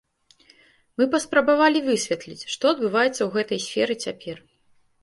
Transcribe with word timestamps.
Мы 1.01 1.07
паспрабавалі 1.13 1.79
высветліць, 1.91 2.41
што 2.55 2.63
адбываецца 2.77 3.19
ў 3.23 3.29
гэтай 3.39 3.59
сферы 3.69 3.93
цяпер. 4.09 4.37